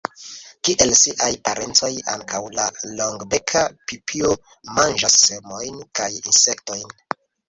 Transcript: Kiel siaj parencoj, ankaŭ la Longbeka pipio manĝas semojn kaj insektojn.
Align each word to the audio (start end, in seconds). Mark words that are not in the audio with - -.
Kiel 0.67 0.91
siaj 0.99 1.27
parencoj, 1.49 1.89
ankaŭ 2.13 2.39
la 2.59 2.65
Longbeka 3.01 3.61
pipio 3.91 4.31
manĝas 4.79 5.19
semojn 5.27 5.77
kaj 6.01 6.09
insektojn. 6.23 6.97